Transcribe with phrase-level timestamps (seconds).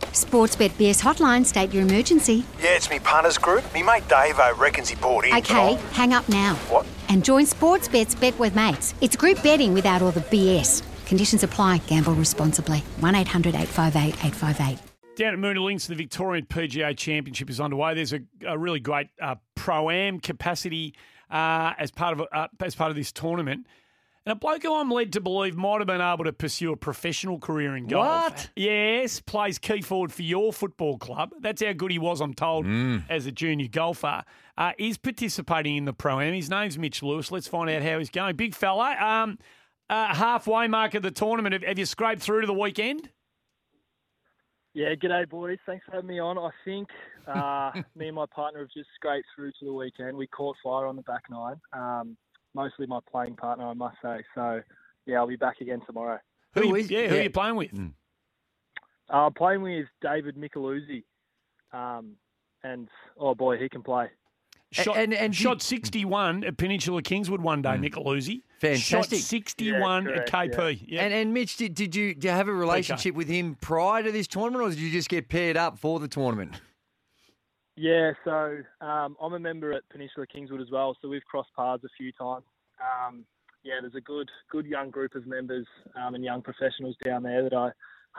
[0.00, 2.44] Sportsbet BS hotline, state your emergency.
[2.60, 3.62] Yeah, it's me punters group.
[3.72, 5.34] Me mate Dave I reckons he bought in.
[5.34, 6.54] Okay, hang up now.
[6.68, 6.86] What?
[7.08, 8.94] And join Sportsbet's Bet with Mates.
[9.00, 10.82] It's group betting without all the BS.
[11.06, 11.78] Conditions apply.
[11.86, 12.78] Gamble responsibly.
[13.00, 14.78] 1 800 858 858.
[15.16, 17.94] Down at Moonah Links, the Victorian PGA Championship is underway.
[17.94, 20.94] There's a, a really great uh, pro am capacity
[21.30, 23.66] uh, as part of uh, as part of this tournament.
[24.26, 26.76] And a bloke who I'm led to believe might have been able to pursue a
[26.76, 28.32] professional career in golf.
[28.32, 28.50] What?
[28.54, 31.32] Yes, plays key forward for your football club.
[31.40, 32.66] That's how good he was, I'm told,
[33.08, 34.22] as a junior golfer.
[34.58, 36.34] Uh, is participating in the pro am.
[36.34, 37.32] His name's Mitch Lewis.
[37.32, 38.36] Let's find out how he's going.
[38.36, 38.94] Big fella.
[39.00, 39.38] Um,
[39.88, 41.54] uh, halfway mark of the tournament.
[41.54, 43.08] Have, have you scraped through to the weekend?
[44.74, 45.58] Yeah, g'day boys.
[45.66, 46.38] Thanks for having me on.
[46.38, 46.88] I think
[47.26, 50.16] uh, me and my partner have just scraped through to the weekend.
[50.16, 51.56] We caught fire on the back nine.
[51.72, 52.16] Um,
[52.54, 54.18] mostly my playing partner, I must say.
[54.34, 54.60] So
[55.06, 56.18] yeah, I'll be back again tomorrow.
[56.54, 57.70] Who, Who you, is- yeah, who are you playing with?
[57.74, 61.04] Uh, I'm playing with David Micheluzzi.
[61.72, 62.12] Um,
[62.62, 64.08] and oh boy, he can play.
[64.72, 68.42] Shot, and- and shot did- 61 at Peninsula Kingswood one day, Micheluzzi.
[68.60, 69.18] Fantastic.
[69.18, 70.84] Shot 61 Yeah, at KP.
[70.86, 71.02] Yeah.
[71.02, 74.12] And, and Mitch, did, did you do you have a relationship with him prior to
[74.12, 76.60] this tournament, or did you just get paired up for the tournament?
[77.80, 81.82] Yeah, so um, I'm a member at Peninsula Kingswood as well, so we've crossed paths
[81.82, 82.44] a few times.
[82.78, 83.24] Um,
[83.64, 85.66] yeah, there's a good good young group of members
[85.96, 87.70] um, and young professionals down there that I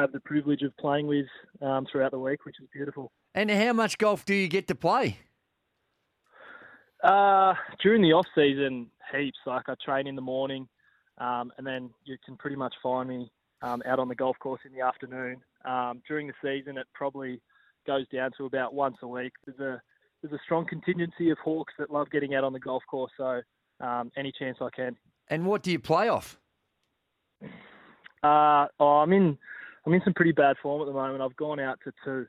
[0.00, 1.26] have the privilege of playing with
[1.60, 3.12] um, throughout the week, which is beautiful.
[3.34, 5.18] And how much golf do you get to play?
[7.04, 9.40] Uh, during the off season, heaps.
[9.44, 10.66] Like I train in the morning,
[11.18, 14.62] um, and then you can pretty much find me um, out on the golf course
[14.64, 15.36] in the afternoon.
[15.66, 17.42] Um, during the season, it probably
[17.90, 19.32] goes down to about once a week.
[19.44, 19.82] There's a
[20.22, 23.40] there's a strong contingency of hawks that love getting out on the golf course, so
[23.80, 24.96] um, any chance I can.
[25.28, 26.38] And what do you play off?
[28.22, 29.36] Uh, oh, I'm in
[29.86, 31.22] I'm in some pretty bad form at the moment.
[31.22, 32.26] I've gone out to two.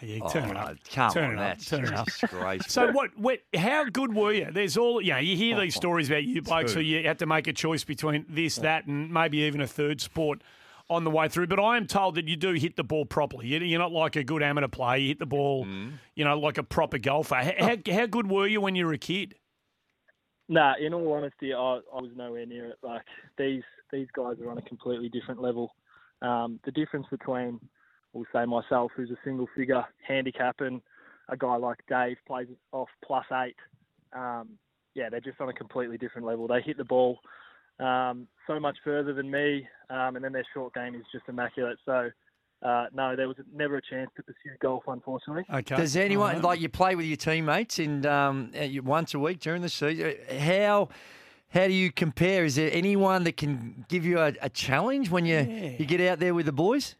[0.00, 0.76] yeah, turn it Oh, up.
[0.92, 1.40] Come Turn on, it up.
[1.58, 2.06] that's Turn it up.
[2.06, 2.70] disgraceful.
[2.70, 3.40] So what, what?
[3.54, 4.48] How good were you?
[4.52, 5.18] There's all you know.
[5.18, 6.86] You hear these stories about you blokes who Two.
[6.86, 10.42] you had to make a choice between this, that, and maybe even a third sport
[10.88, 11.46] on the way through.
[11.48, 13.46] But I am told that you do hit the ball properly.
[13.48, 14.98] You- You're not like a good amateur player.
[14.98, 15.92] You hit the ball, Mm.
[16.14, 17.34] you know, like a proper golfer.
[17.36, 19.34] How, how, how good were you when you were a kid?
[20.48, 22.78] Nah, in all honesty, I, I was nowhere near it.
[22.82, 23.02] Like
[23.36, 25.72] these these guys are on a completely different level.
[26.22, 27.60] Um, the difference between,
[28.12, 30.80] we'll say myself, who's a single figure handicap, and
[31.28, 33.56] a guy like Dave plays off plus eight.
[34.12, 34.50] Um,
[34.94, 36.46] yeah, they're just on a completely different level.
[36.46, 37.18] They hit the ball
[37.80, 41.78] um, so much further than me, um, and then their short game is just immaculate.
[41.84, 42.10] So.
[42.62, 45.44] Uh, no, there was never a chance to pursue golf, unfortunately.
[45.52, 45.76] Okay.
[45.76, 46.42] Does anyone All right.
[46.44, 48.50] like you play with your teammates and um,
[48.82, 50.14] once a week during the season?
[50.40, 50.88] How
[51.50, 52.46] how do you compare?
[52.46, 55.76] Is there anyone that can give you a, a challenge when you Yeah.
[55.78, 56.96] you get out there with the boys?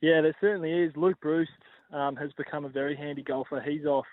[0.00, 0.92] Yeah, there certainly is.
[0.96, 1.50] Luke Breust
[1.92, 3.60] um, has become a very handy golfer.
[3.60, 4.06] He's off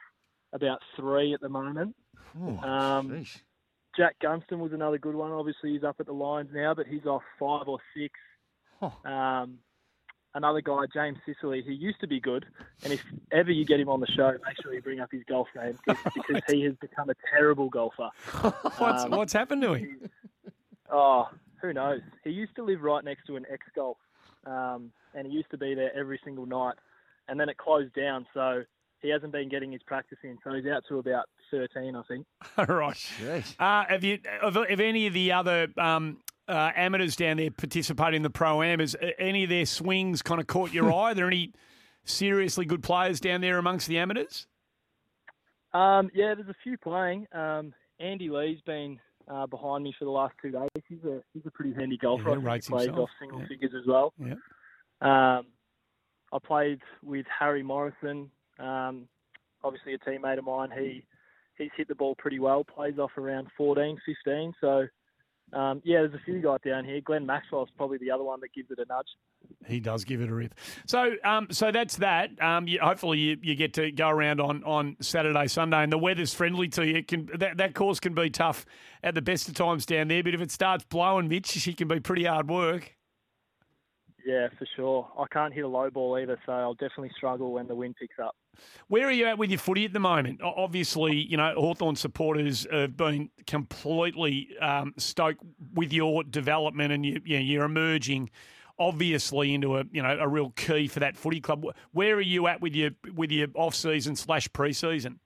[0.54, 1.96] about three at the moment.
[2.42, 3.42] Oh, Um, sheesh.
[3.96, 5.32] Jack Gunston was another good one.
[5.32, 8.14] Obviously, he's up at the Lions now, but he's off five or six.
[8.80, 9.10] Huh.
[9.10, 9.60] Um,
[10.34, 12.46] another guy, James Sicily, he used to be good,
[12.84, 15.24] and if ever you get him on the show, make sure you bring up his
[15.28, 18.10] golf game because, because he has become a terrible golfer.
[18.78, 20.10] what's, um, what's happened to him?
[20.90, 21.30] Oh,
[21.62, 22.02] who knows?
[22.24, 23.98] He used to live right next to an ex golf,
[24.46, 26.76] um, and he used to be there every single night,
[27.28, 28.64] and then it closed down, so
[29.02, 30.38] he hasn't been getting his practice in.
[30.44, 32.26] So he's out to about 13, I think.
[32.58, 32.96] All right.
[32.96, 33.56] Jeez.
[33.60, 34.20] Uh, have you?
[34.42, 36.18] Have, have any of the other um,
[36.48, 38.80] uh, amateurs down there participate in the pro am?
[38.80, 41.12] Has uh, any of their swings kind of caught your eye?
[41.12, 41.52] Are there any
[42.04, 44.48] seriously good players down there amongst the amateurs?
[45.74, 47.28] Um, yeah, there's a few playing.
[47.32, 49.00] Um, Andy Lee's been
[49.30, 50.68] uh, behind me for the last two days.
[50.90, 52.24] He's a he's a pretty handy golfer.
[52.24, 53.04] Yeah, I think rates he plays himself.
[53.10, 53.48] off single Yeah.
[53.48, 54.14] figures as well.
[54.20, 54.34] Yeah.
[55.02, 55.46] Um,
[56.34, 58.32] I played with Harry Morrison,
[58.62, 59.08] um,
[59.64, 60.70] obviously a teammate of mine.
[60.78, 61.04] He
[61.58, 62.64] he's hit the ball pretty well.
[62.64, 64.54] Plays off around 14, 15.
[64.62, 64.88] So
[65.54, 67.02] um, yeah, there's a few guys down here.
[67.02, 69.08] Glenn Maxwell's probably the other one that gives it a nudge.
[69.68, 70.56] He does give it a rip.
[70.86, 72.42] So, um, so that's that.
[72.42, 75.98] Um, you, hopefully, you, you get to go around on, on Saturday, Sunday, and the
[75.98, 76.98] weather's friendly to you.
[76.98, 78.66] It can that, that course can be tough
[79.04, 81.88] at the best of times down there, but if it starts blowing, Mitch, it can
[81.88, 82.96] be pretty hard work.
[84.26, 85.08] Yeah, for sure.
[85.18, 88.20] I can't hit a low ball either, so I'll definitely struggle when the wind picks
[88.20, 88.36] up.
[88.88, 90.42] Where are you at with your footy at the moment?
[90.44, 97.22] Obviously, you know, Hawthorn supporters have been completely um, stoked with your development and you,
[97.26, 98.30] you know, you're emerging
[98.80, 101.64] obviously into a you know a real key for that footy club.
[101.92, 105.20] Where are you at with your with your off season slash pre season?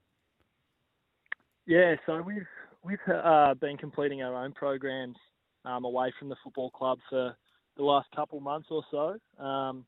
[1.66, 2.46] Yeah, so we've
[2.84, 5.16] we've uh, been completing our own programs
[5.64, 7.34] um, away from the football club for
[7.76, 9.42] the last couple months or so.
[9.42, 9.84] Um,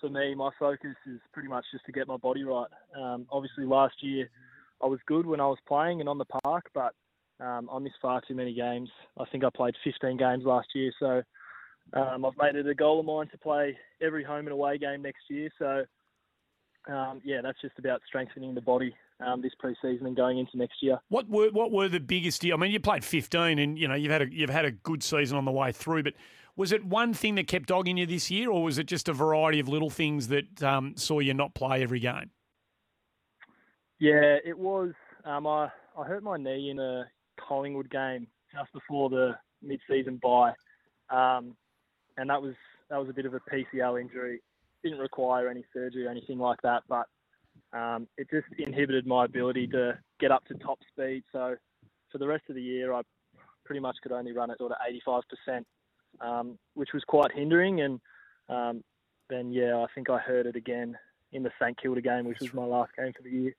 [0.00, 2.68] for me, my focus is pretty much just to get my body right.
[2.96, 4.30] Um, obviously, last year
[4.82, 6.94] I was good when I was playing and on the park, but
[7.40, 8.90] um, I missed far too many games.
[9.18, 11.22] I think I played 15 games last year, so
[11.92, 15.02] um, I've made it a goal of mine to play every home and away game
[15.02, 15.48] next year.
[15.58, 15.84] So,
[16.92, 20.82] um, yeah, that's just about strengthening the body um, this preseason and going into next
[20.82, 20.98] year.
[21.08, 22.44] What were what were the biggest?
[22.44, 25.02] I mean, you played 15, and you know you've had a you've had a good
[25.02, 26.04] season on the way through.
[26.04, 26.14] But
[26.58, 29.12] was it one thing that kept dogging you this year, or was it just a
[29.12, 32.32] variety of little things that um, saw you not play every game?
[34.00, 34.92] Yeah, it was.
[35.24, 37.04] Um, I I hurt my knee in a
[37.40, 40.52] Collingwood game just before the mid-season bye,
[41.10, 41.56] um,
[42.16, 42.54] and that was
[42.90, 44.42] that was a bit of a PCL injury.
[44.82, 47.06] Didn't require any surgery or anything like that, but
[47.72, 51.22] um, it just inhibited my ability to get up to top speed.
[51.32, 51.54] So
[52.10, 53.02] for the rest of the year, I
[53.64, 55.62] pretty much could only run at sort of 85%,
[56.20, 57.80] um, which was quite hindering.
[57.80, 58.00] And
[58.48, 58.84] um,
[59.30, 60.96] then, yeah, I think I heard it again
[61.32, 63.56] in the St Kilda game, which was my last game for the year.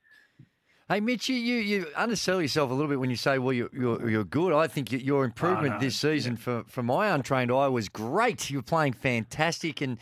[0.87, 3.69] Hey, Mitch, you, you, you undersell yourself a little bit when you say, well, you're,
[3.71, 4.53] you're, you're good.
[4.53, 5.79] I think your improvement oh, no.
[5.79, 6.39] this season yeah.
[6.39, 8.49] for, for my untrained eye was great.
[8.49, 9.99] You were playing fantastic, and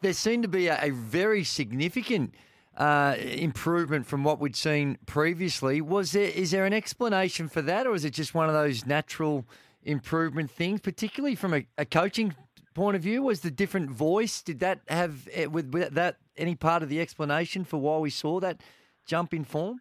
[0.00, 2.34] there seemed to be a, a very significant–
[2.78, 5.80] uh, improvement from what we'd seen previously.
[5.80, 8.86] Was there is there an explanation for that, or is it just one of those
[8.86, 9.44] natural
[9.88, 12.34] improvement things, particularly from a, a coaching
[12.74, 13.22] point of view?
[13.22, 17.64] Was the different voice did that have eh, with, that any part of the explanation
[17.64, 18.60] for why we saw that
[19.06, 19.80] jump in form?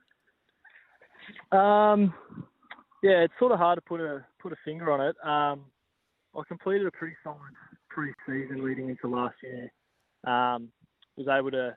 [1.51, 2.13] Um,
[3.03, 5.15] yeah, it's sort of hard to put a put a finger on it.
[5.23, 5.65] Um,
[6.35, 7.37] I completed a pretty solid
[7.89, 9.71] pre-season leading into last year.
[10.25, 10.69] Um,
[11.17, 11.75] was able to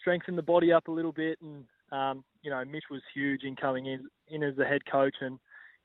[0.00, 1.38] strengthen the body up a little bit.
[1.40, 5.14] And um, you know, Mitch was huge in coming in in as the head coach
[5.20, 5.38] and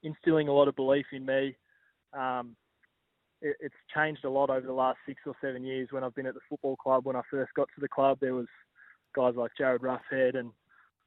[0.03, 1.55] instilling a lot of belief in me.
[2.17, 2.55] Um,
[3.41, 5.89] it, it's changed a lot over the last six or seven years.
[5.91, 8.33] When I've been at the football club, when I first got to the club, there
[8.33, 8.47] was
[9.15, 10.51] guys like Jarryd Roughead and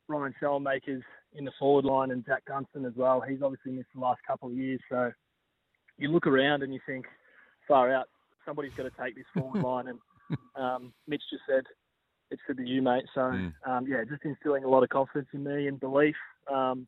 [0.08, 1.02] Ryan Schoenmakers
[1.34, 3.20] in the forward line and Jack Gunston as well.
[3.20, 4.80] He's obviously missed the last couple of years.
[4.88, 5.12] So
[5.98, 7.06] you look around and you think,
[7.66, 8.06] far out,
[8.46, 9.88] somebody's got to take this forward line.
[9.88, 9.98] And
[10.56, 11.64] um, Mitch just said,
[12.30, 13.04] it should be you, mate.
[13.14, 13.52] So mm.
[13.66, 16.16] um, yeah, just instilling a lot of confidence in me and belief
[16.52, 16.86] um,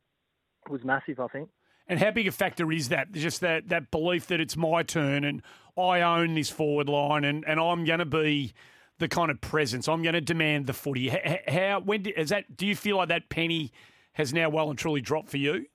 [0.69, 1.19] was massive.
[1.19, 1.49] I think.
[1.87, 3.11] And how big a factor is that?
[3.11, 5.41] Just that that belief that it's my turn and
[5.77, 8.53] I own this forward line and, and I'm going to be
[8.99, 9.87] the kind of presence.
[9.87, 11.09] I'm going to demand the footy.
[11.47, 12.55] How when is that?
[12.55, 13.71] Do you feel like that penny
[14.13, 15.65] has now well and truly dropped for you?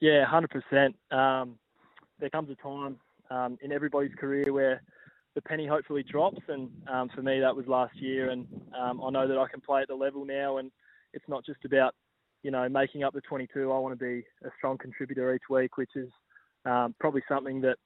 [0.00, 0.96] Yeah, hundred um, percent.
[2.20, 2.96] There comes a time
[3.30, 4.82] um, in everybody's career where
[5.34, 6.40] the penny hopefully drops.
[6.48, 8.30] And um, for me, that was last year.
[8.30, 8.46] And
[8.78, 10.70] um, I know that I can play at the level now, and
[11.12, 11.94] it's not just about
[12.48, 13.70] you know making up the 22.
[13.70, 16.08] I want to be a strong contributor each week, which is
[16.64, 17.76] um, probably something that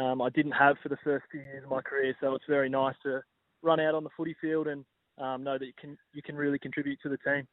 [0.00, 2.16] um, I didn't have for the first few years of my career.
[2.18, 3.20] So it's very nice to
[3.60, 4.82] run out on the footy field and
[5.18, 7.46] um, know that you can you can really contribute to the team.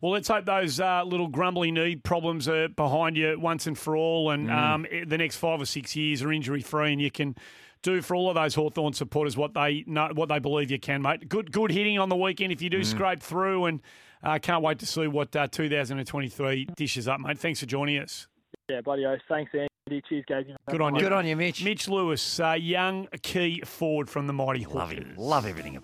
[0.00, 3.96] Well, let's hope those uh, little grumbly knee problems are behind you once and for
[3.96, 4.52] all, and mm.
[4.52, 7.36] um, the next five or six years are injury free, and you can
[7.82, 11.02] do for all of those Hawthorn supporters what they know, what they believe you can,
[11.02, 11.28] mate.
[11.28, 12.84] Good, good hitting on the weekend if you do mm.
[12.84, 13.80] scrape through, and
[14.22, 17.38] uh, can't wait to see what uh, 2023 dishes up, mate.
[17.38, 18.26] Thanks for joining us.
[18.68, 19.04] Yeah, buddy.
[19.04, 19.20] oath.
[19.28, 20.02] Thanks, Andy.
[20.08, 20.46] Cheers, guys.
[20.68, 21.00] Good on you.
[21.00, 21.64] Good on you, Mitch.
[21.64, 24.98] Mitch Lewis, uh, young key forward from the mighty Hawkers.
[25.16, 25.74] Love, love everything